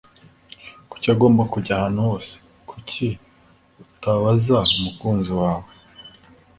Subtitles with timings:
[0.89, 2.33] Kuki agomba kujya ahantu hose?
[2.69, 3.07] Kuki
[3.83, 5.69] utabaza umukunzi wawe?